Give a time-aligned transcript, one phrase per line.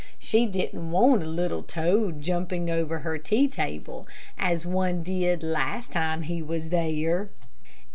[0.17, 5.45] She didn't want a little toad jumping over her tea table, as one did the
[5.45, 7.29] last time he was there.